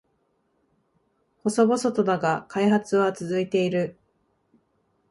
[1.43, 3.99] 細々とだが開発は続いている